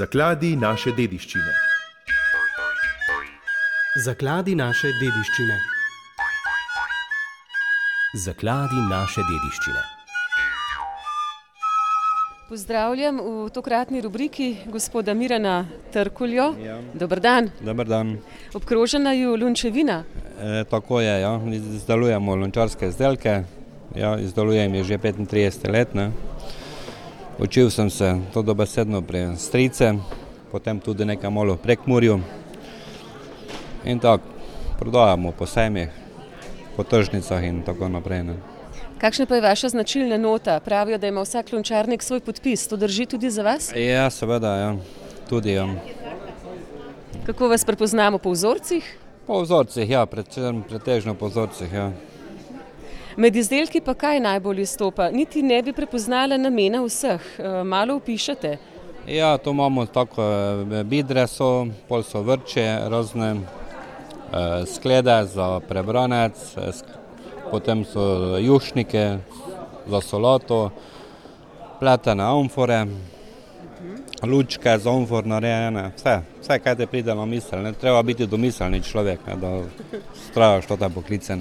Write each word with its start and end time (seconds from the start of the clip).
Zakladi 0.00 0.54
naše 0.56 0.94
dediščine. 0.96 1.50
Zakladi 4.04 4.54
naše 4.56 4.88
dediščine. 4.96 5.56
Zakladi 8.24 8.80
naše 8.86 9.24
dediščine. 9.28 9.82
Pozdravljam 12.48 13.20
v 13.26 13.50
tokratni 13.52 14.00
rubriki 14.00 14.48
gospoda 14.72 15.12
Mirana 15.14 15.66
Trkuljo. 15.92 16.48
Ja. 16.64 16.78
Dober 16.94 17.20
dan. 17.20 17.50
Dobar 17.60 17.92
dan. 17.92 18.16
Obkrožena 18.56 19.12
je 19.12 19.36
lunčevina. 19.36 20.00
E, 20.40 20.64
tako 20.70 21.02
je, 21.04 21.12
ja. 21.26 21.34
izdelujemo 21.76 22.40
lončarske 22.40 22.88
izdelke. 22.88 23.42
Ja, 23.94 24.16
izdelujem 24.16 24.80
jih 24.80 24.92
že 24.94 24.98
35 25.10 25.68
let. 25.76 25.94
Ne. 25.94 26.12
Učil 27.40 27.70
sem 27.70 27.90
se 27.90 28.16
to 28.32 28.42
dobesedno 28.42 29.02
pri 29.02 29.36
strice, 29.36 29.94
potem 30.52 30.80
tudi 30.80 31.04
nekaj 31.04 31.30
malo 31.30 31.54
v 31.54 31.62
prekmurju. 31.64 32.20
In 33.84 33.98
tako 33.98 34.24
prodajamo 34.78 35.32
po 35.32 35.46
sejmih, 35.46 35.88
po 36.76 36.84
tržnicah 36.84 37.44
in 37.44 37.62
tako 37.62 37.88
naprej. 37.88 38.22
Ne. 38.22 38.34
Kakšna 39.00 39.26
pa 39.26 39.34
je 39.34 39.40
vaša 39.40 39.68
značilna 39.68 40.16
nota? 40.16 40.60
Pravijo, 40.60 40.98
da 40.98 41.08
ima 41.08 41.22
vsak 41.24 41.52
lončarnik 41.52 42.02
svoj 42.02 42.20
podpis. 42.20 42.68
To 42.68 42.76
drži 42.76 43.06
tudi 43.06 43.30
za 43.30 43.42
vas? 43.42 43.72
Ja, 43.76 44.10
seveda, 44.10 44.56
ja. 44.56 44.76
tudi. 45.28 45.52
Ja. 45.52 45.68
Kako 47.26 47.48
vas 47.48 47.64
prepoznamo 47.64 48.18
po 48.18 48.30
vzorcih? 48.30 48.84
Po 49.26 49.40
vzorcih, 49.40 49.90
ja, 49.90 50.06
pretežno 50.68 51.14
po 51.14 51.28
vzorcih. 51.28 51.72
Ja. 51.72 51.92
Med 53.20 53.36
izdelki 53.36 53.82
pa 53.84 53.92
kaj 53.94 54.20
najbolj 54.20 54.62
izstopa? 54.62 55.10
Niti 55.12 55.42
ne 55.42 55.58
bi 55.62 55.74
prepoznala 55.76 56.38
namena 56.40 56.78
vseh. 56.80 57.20
Eh, 57.38 57.64
Malo 57.64 57.96
opišete. 58.00 58.56
Ja, 59.06 59.38
tu 59.38 59.50
imamo 59.50 59.84
tako 59.86 60.22
eh, 60.22 60.84
bidre, 60.84 61.26
so, 61.28 61.66
pol 61.88 62.02
so 62.02 62.22
vrče, 62.24 62.64
razne 62.88 63.28
eh, 63.34 64.64
sklede 64.66 65.18
za 65.34 65.60
prebranec, 65.68 66.40
eh, 66.56 66.80
potem 67.50 67.84
so 67.84 68.38
jušnike 68.38 69.18
za 69.86 70.00
solato, 70.00 70.70
pletene 71.80 72.24
amfore, 72.24 72.86
lučke 74.22 74.78
za 74.78 74.94
amfor 74.96 75.26
narejene, 75.26 75.90
vse, 75.96 76.16
vse, 76.40 76.58
kaj 76.58 76.76
te 76.76 76.86
pride 76.86 77.14
na 77.14 77.28
misel. 77.28 77.60
Ne? 77.62 77.72
Treba 77.72 78.02
biti 78.02 78.26
domiselni 78.26 78.80
človek, 78.82 79.26
ne? 79.26 79.36
da 79.36 79.52
strajaš 80.30 80.72
to 80.72 80.76
te 80.76 80.88
poklice. 80.94 81.36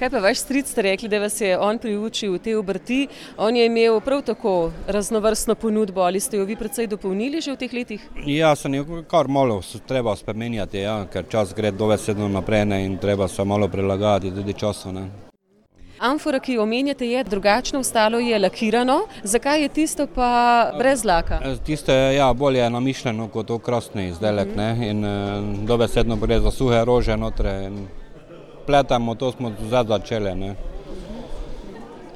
Kaj 0.00 0.10
pa 0.10 0.18
vaš 0.18 0.38
stric 0.38 0.68
ste 0.68 0.82
rekli, 0.82 1.08
da 1.08 1.18
vas 1.20 1.40
je 1.40 1.58
on 1.58 1.78
priučil 1.78 2.38
te 2.38 2.54
obrti? 2.56 3.08
On 3.36 3.56
je 3.56 3.66
imel 3.66 4.00
prav 4.00 4.22
tako 4.22 4.72
raznovrstno 4.86 5.54
ponudbo 5.54 6.00
ali 6.00 6.20
ste 6.20 6.36
jo 6.36 6.44
vi 6.44 6.56
precej 6.56 6.86
dopolnili 6.86 7.40
že 7.40 7.52
v 7.52 7.56
teh 7.56 7.72
letih? 7.72 8.06
Ja, 8.26 8.54
se 8.56 8.68
je 8.68 8.84
kar 9.10 9.28
malo 9.28 9.60
treba 9.86 10.16
spremenjati, 10.16 10.78
ja, 10.78 11.04
ker 11.12 11.28
čas 11.28 11.52
gre 11.54 11.70
dovesedno 11.70 12.28
naprej 12.28 12.64
ne, 12.64 12.84
in 12.84 12.96
treba 12.98 13.28
se 13.28 13.44
malo 13.44 13.68
prilagajati 13.68 14.30
tudi 14.30 14.54
času. 14.54 14.92
Ne. 14.92 15.04
Amfora, 15.98 16.40
ki 16.40 16.52
jo 16.52 16.62
omenjate, 16.62 17.06
je 17.06 17.24
drugačno, 17.24 17.80
ostalo 17.80 18.18
je 18.18 18.38
lakirano. 18.38 19.00
Zakaj 19.22 19.62
je 19.62 19.68
tisto 19.68 20.06
pa 20.06 20.72
brez 20.78 21.04
laka? 21.04 21.42
E, 21.44 21.56
Tisto 21.64 21.92
je 21.92 22.16
ja, 22.16 22.32
bolje 22.32 22.70
namišljeno 22.70 23.28
kot 23.28 23.50
okrasni 23.50 24.08
izdelek 24.08 24.56
ne, 24.56 24.76
in 24.88 25.04
e, 25.04 25.16
dobesedno 25.66 26.16
gre 26.16 26.40
za 26.40 26.50
suhe 26.50 26.84
rože 26.84 27.16
notre. 27.16 27.66
in 27.66 27.99
Pletamo, 28.70 29.14
to 29.14 29.32
smo 29.32 29.52
zdaj 29.66 29.84
začeli. 29.84 30.34
Ne. 30.34 30.54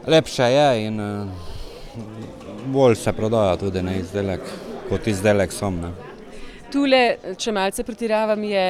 Lepše 0.07 0.43
je 0.43 0.87
in 0.87 1.01
e, 1.01 1.27
bolj 2.67 2.95
se 2.95 3.13
prodaja 3.13 3.57
tudi 3.57 3.83
ne, 3.83 3.99
izdelek 3.99 4.41
kot 4.89 5.07
izdelek 5.07 5.53
sam. 5.53 5.81
Ne. 5.83 5.91
Tule, 6.71 7.01
če 7.39 7.53
malce 7.53 7.83
pretiravam, 7.83 8.45
je 8.47 8.67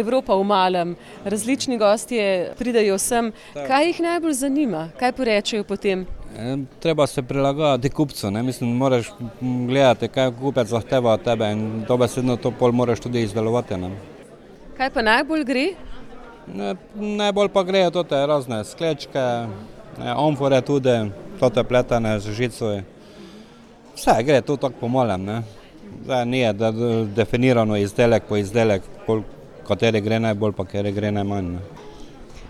Evropa 0.00 0.38
v 0.40 0.46
malem. 0.48 0.94
Različni 1.24 1.76
gostje 1.78 2.54
pridajo 2.58 2.96
sem. 2.98 3.28
Kaj 3.52 3.86
jih 3.90 4.00
najbolj 4.06 4.32
zanima? 4.38 4.86
Kaj 4.96 5.12
porečejo 5.18 5.66
potem? 5.68 6.06
E, 6.32 6.54
Treba 6.80 7.06
se 7.06 7.22
prilagajati 7.22 7.90
kupcu, 7.90 8.30
ne? 8.30 8.42
mislim, 8.42 8.72
moraš 8.76 9.12
gledati, 9.42 10.08
kaj 10.08 10.32
kupec 10.40 10.72
zahteva 10.72 11.12
od 11.12 11.28
tebe 11.28 11.52
in 11.52 11.84
dobesedno 11.88 12.36
to 12.40 12.54
pol 12.56 12.72
moraš 12.72 13.04
tudi 13.04 13.26
izdelovati. 13.28 13.76
Ne? 13.76 13.92
Kaj 14.80 14.94
pa 14.96 15.04
najbolj 15.04 15.44
gre? 15.44 15.66
Ne, 16.54 16.74
najbolj 16.94 17.48
pa 17.48 17.62
grejo 17.62 17.90
to 17.90 18.02
te 18.02 18.26
razne 18.26 18.64
sklečke, 18.64 19.24
ne, 19.98 20.12
amfore 20.16 20.60
tudi, 20.60 21.10
to 21.40 21.50
te 21.50 21.64
pletene 21.64 22.18
z 22.20 22.32
žico. 22.32 22.70
Vse 23.96 24.22
gre 24.24 24.40
to 24.40 24.56
tako 24.56 24.74
po 24.80 24.88
malem. 24.88 25.24
Ne? 25.24 25.42
Zdaj 26.04 26.26
ni 26.26 26.38
je 26.38 26.52
da, 26.52 26.70
definirano 27.16 27.76
izdelek 27.76 28.24
po 28.28 28.36
izdelek, 28.36 28.82
kol, 29.06 29.22
kateri 29.68 30.00
gre 30.00 30.20
najbolj, 30.20 30.52
pa 30.52 30.64
kateri 30.64 30.92
gre 30.92 31.10
najmanj. 31.10 31.52
Ne? 31.56 31.58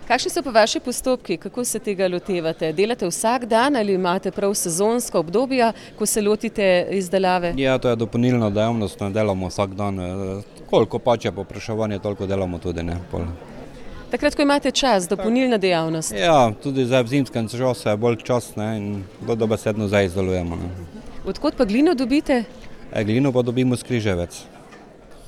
Kakšni 0.09 0.31
so 0.31 0.41
pa 0.41 0.49
vaši 0.49 0.79
postopki, 0.79 1.37
kako 1.37 1.63
se 1.63 1.79
tega 1.79 2.07
lotevate? 2.09 2.71
Delate 2.73 3.05
vsak 3.05 3.45
dan 3.45 3.75
ali 3.75 3.93
imate 3.93 4.31
prav 4.31 4.53
sezonska 4.53 5.19
obdobja, 5.19 5.73
ko 5.97 6.05
se 6.05 6.21
lotite 6.21 6.87
izdelave? 6.97 7.53
Ja, 7.57 7.77
to 7.77 7.89
je 7.89 7.95
dopolnilna 7.95 8.49
dejavnost, 8.49 8.99
ne 8.99 9.09
delamo 9.13 9.47
vsak 9.47 9.75
dan. 9.77 9.99
eh, 9.99 10.41
Koliko 10.69 10.99
pač 10.99 11.25
je 11.25 11.31
popraševanje, 11.31 11.99
toliko 11.99 12.25
delamo 12.25 12.57
tudi. 12.57 12.83
Ne, 12.83 12.97
pol. 13.11 13.21
Takrat, 14.09 14.35
ko 14.35 14.41
imate 14.41 14.71
čas, 14.71 15.07
dopolnilna 15.07 15.57
dejavnost. 15.57 16.11
Ja, 16.17 16.51
tudi 16.63 16.85
zdaj 16.85 17.03
v 17.03 17.07
zimskem 17.07 17.47
času 17.47 17.89
je 17.89 17.97
bolj 17.97 18.15
čas 18.25 18.55
ne, 18.55 18.69
in 18.77 19.03
do 19.21 19.35
dobesedno 19.35 19.87
zdaj 19.87 20.05
izdelujemo. 20.09 20.55
Ne. 20.55 20.69
Odkot 21.25 21.53
pa 21.57 21.65
glino 21.65 21.93
dobite? 21.93 22.43
E, 22.93 23.03
glino 23.03 23.31
pa 23.31 23.41
dobimo 23.41 23.77
skriževec. 23.77 24.41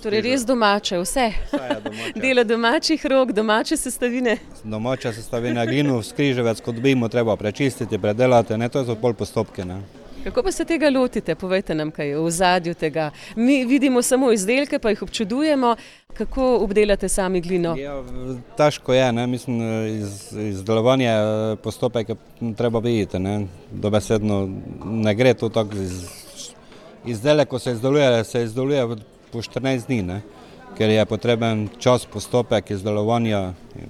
Torej 0.02 0.22
res 0.26 0.46
domače, 0.50 0.98
vse. 0.98 1.28
Delo 2.22 2.44
domačih 2.44 3.06
rok, 3.06 3.32
domače 3.38 3.78
sestavine. 3.78 4.38
Domača 4.64 5.14
sestavina 5.14 5.66
glino, 5.66 6.02
skriževec, 6.02 6.62
ko 6.66 6.74
dobimo, 6.74 7.10
treba 7.10 7.36
prečistiti, 7.38 8.02
predelati, 8.02 8.58
ne, 8.58 8.70
to 8.70 8.82
so 8.86 8.96
pol 8.98 9.14
postopke. 9.14 9.66
Ne. 9.66 10.01
Kako 10.24 10.44
pa 10.44 10.52
se 10.52 10.66
tega 10.66 10.90
lotite? 10.90 11.36
Povejte 11.36 11.76
nam, 11.76 11.92
kaj 11.92 12.08
je 12.08 12.18
v 12.20 12.30
zadju 12.30 12.74
tega. 12.74 13.10
Mi 13.36 13.66
vidimo 13.66 14.02
samo 14.02 14.32
izdelke, 14.32 14.80
pa 14.80 14.90
jih 14.90 15.02
občudujemo. 15.02 15.76
Kako 16.14 16.58
obdelate 16.62 17.10
sami 17.10 17.42
glino? 17.42 17.74
Ja, 17.78 18.04
težko 18.58 18.94
je, 18.94 19.12
ne, 19.12 19.28
mislim, 19.28 19.62
iz, 19.88 20.34
izdelovanje 20.38 21.08
eh, 21.10 21.56
postopek 21.64 22.10
je 22.10 22.16
treba 22.58 22.80
videti. 22.80 23.20
Ne. 23.20 23.48
Dobesedno 23.72 24.50
ne 24.86 25.16
gre 25.16 25.34
to 25.34 25.50
tako 25.50 25.76
iz, 25.76 26.06
izdelek, 27.06 27.50
ko 27.50 27.60
se 27.60 27.72
izdeluje, 27.72 28.24
se 28.24 28.44
izdeluje 28.44 28.88
po 29.32 29.42
14 29.42 29.88
dni, 29.88 30.02
ne, 30.04 30.22
ker 30.78 30.90
je 30.90 31.06
potreben 31.06 31.68
čas, 31.80 32.06
postopek 32.06 32.72
izdelovanja. 32.72 33.54
In, 33.80 33.90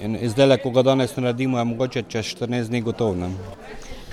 in 0.00 0.18
izdelek, 0.20 0.62
ko 0.62 0.70
ga 0.70 0.82
danes 0.82 1.16
naredimo, 1.16 1.58
je 1.58 1.64
mogoče 1.64 2.02
čez 2.08 2.34
14 2.36 2.68
dni 2.68 2.82
gotov. 2.82 3.16
Ne. 3.16 3.32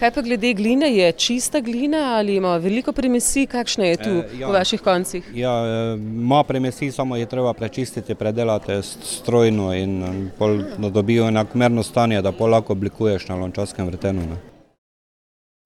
Kaj 0.01 0.11
pa 0.11 0.21
glede 0.21 0.53
gline? 0.53 0.87
Je 0.95 1.11
čista 1.11 1.59
glina 1.61 1.97
ali 2.17 2.35
ima 2.35 2.57
veliko 2.57 2.91
primesi? 2.91 3.45
Kakšna 3.45 3.85
je 3.85 3.97
tu 3.97 4.09
Eh, 4.09 4.39
ja. 4.39 4.47
v 4.47 4.51
vaših 4.51 4.81
koncih? 4.81 5.23
Ja, 5.33 5.51
eh, 5.65 5.97
ima 5.97 6.43
primesi, 6.43 6.91
samo 6.91 7.15
je 7.15 7.25
treba 7.25 7.53
prečistiti, 7.53 8.15
predelati 8.15 8.71
strojno 9.03 9.73
in 9.73 10.03
eh, 10.03 10.31
pol, 10.37 10.57
da 10.77 10.89
dobijo 10.89 11.27
enakomerno 11.27 11.83
stanje, 11.83 12.21
da 12.21 12.31
pol 12.31 12.49
lahko 12.49 12.73
oblikuješ 12.73 13.27
na 13.27 13.35
lončarskem 13.35 13.85
vrtenu. 13.85 14.21
Ne. 14.21 14.37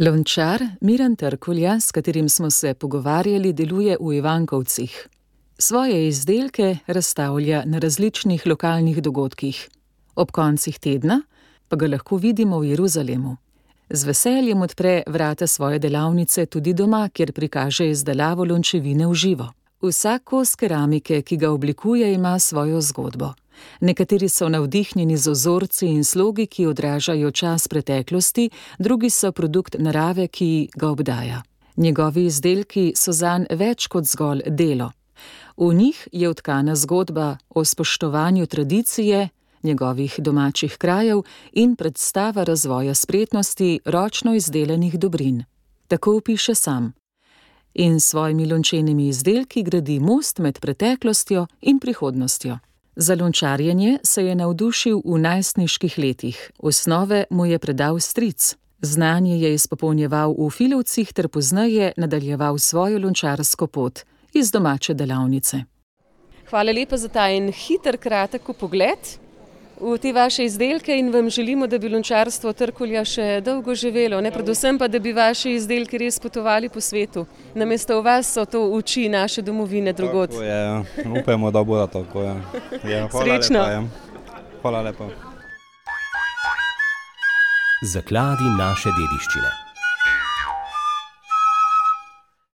Lončar 0.06 0.63
Miran 0.81 1.16
Trkulja, 1.16 1.79
s 1.79 1.91
katerim 1.91 2.29
smo 2.29 2.50
se 2.50 2.73
pogovarjali, 2.73 3.53
deluje 3.53 3.97
v 4.02 4.13
Ivankovcih. 4.13 5.07
Svoje 5.57 6.07
izdelke 6.07 6.78
razstavlja 6.88 7.63
na 7.66 7.79
različnih 7.79 8.47
lokalnih 8.47 9.02
dogodkih. 9.02 9.69
Ob 10.16 10.31
koncih 10.31 10.79
tedna 10.79 11.22
pa 11.69 11.75
ga 11.75 11.88
lahko 11.88 12.17
vidimo 12.17 12.59
v 12.59 12.66
Jeruzalemu. 12.66 13.38
Z 13.90 14.03
veseljem 14.03 14.62
odpre 14.62 15.03
vrata 15.07 15.47
svoje 15.47 15.79
delavnice 15.79 16.46
tudi 16.46 16.73
doma, 16.73 17.09
kjer 17.14 17.32
prikaže 17.34 17.90
izdelavo 17.90 18.46
lončevine 18.46 19.08
v 19.08 19.14
živo. 19.14 19.47
Vsak 19.82 20.23
kos 20.23 20.55
keramike, 20.55 21.22
ki 21.22 21.37
ga 21.37 21.52
oblikuje, 21.52 22.14
ima 22.14 22.40
svojo 22.40 22.82
zgodbo. 22.82 23.34
Nekateri 23.79 24.29
so 24.29 24.49
navdihnjeni 24.49 25.17
z 25.17 25.32
ozorci 25.32 25.87
in 25.87 26.03
slogi, 26.03 26.47
ki 26.47 26.67
odražajo 26.67 27.32
čas 27.32 27.67
preteklosti, 27.67 28.49
drugi 28.79 29.09
so 29.09 29.32
produkt 29.32 29.76
narave, 29.79 30.28
ki 30.28 30.70
ga 30.76 30.90
obdaja. 30.90 31.43
Njegovi 31.78 32.26
izdelki 32.26 32.93
so 32.96 33.11
zanj 33.11 33.46
več 33.52 33.88
kot 33.88 34.03
zgolj 34.03 34.41
delo. 34.47 34.91
V 35.58 35.73
njih 35.73 36.08
je 36.11 36.29
vtkana 36.29 36.76
zgodba 36.76 37.38
o 37.49 37.66
spoštovanju 37.66 38.46
tradicije, 38.46 39.29
njegovih 39.66 40.16
domačih 40.17 40.78
krajev 40.78 41.22
in 41.53 41.76
predstava 41.76 42.44
razvoja 42.44 42.94
spretnosti 42.94 43.79
ročno 43.85 44.35
izdelanih 44.35 45.00
dobrin. 45.00 45.44
Tako 45.88 46.17
opiše 46.17 46.56
sam. 46.56 46.94
In 47.73 48.00
s 48.00 48.06
svojimi 48.09 48.46
lončenimi 48.46 49.08
izdelki 49.08 49.64
gradi 49.64 50.00
most 50.00 50.40
med 50.40 50.59
preteklostjo 50.59 51.47
in 51.62 51.79
prihodnostjo. 51.79 52.58
Za 52.96 53.16
lončarjenje 53.16 54.00
se 54.03 54.26
je 54.26 54.35
navdušil 54.35 55.02
v 55.06 55.17
najstniških 55.20 55.97
letih, 55.97 56.52
osnove 56.59 57.26
mu 57.29 57.46
je 57.46 57.59
predal 57.59 58.00
stric. 58.00 58.56
Znanje 58.82 59.40
je 59.40 59.53
izpopolnjeval 59.53 60.35
v 60.38 60.50
Filovcih 60.50 61.14
ter 61.14 61.28
pozneje 61.28 61.91
nadaljeval 61.97 62.58
svojo 62.58 63.00
lončarsko 63.00 63.67
pot 63.67 64.00
iz 64.34 64.52
domače 64.52 64.94
delavnice. 64.94 65.64
Hvala 66.50 66.72
lepa 66.72 66.97
za 66.97 67.08
ta 67.08 67.29
en 67.29 67.52
hiter, 67.52 67.97
kratek 67.97 68.41
pogled 68.59 69.25
v 69.80 69.98
te 69.98 70.14
vaše 70.14 70.46
izdelke 70.46 70.96
in 70.98 71.12
vam 71.14 71.30
želimo, 71.30 71.68
da 71.68 71.78
bi 71.78 71.90
lončarstvo 71.90 72.54
Trkulja 72.54 73.04
še 73.06 73.42
dolgo 73.46 73.76
živelo, 73.76 74.22
ne 74.22 74.32
predvsem 74.32 74.80
pa, 74.80 74.88
da 74.88 75.00
bi 75.00 75.14
vaši 75.14 75.56
izdelki 75.56 75.98
res 75.98 76.20
potovali 76.20 76.70
po 76.70 76.82
svetu. 76.82 77.26
Namesto 77.54 78.02
vas 78.02 78.34
so 78.34 78.46
to 78.46 78.64
oči 78.72 79.10
naše 79.10 79.42
domovine 79.42 79.94
drugod. 79.94 80.30
Tako 80.30 80.44
je, 80.44 80.50
ja. 80.50 80.84
upamo, 81.22 81.52
da 81.52 81.64
bo 81.64 81.88
tako. 81.88 82.24
Ja. 82.24 82.36
Ja, 82.90 83.08
hvala 83.12 83.26
Srečno. 83.26 83.60
Lepa, 83.60 83.72
ja. 83.72 83.84
Hvala 84.62 84.82
lepa. 84.82 85.12
Zakladi 87.84 88.50
naše 88.58 88.90
dediščine. 88.90 89.65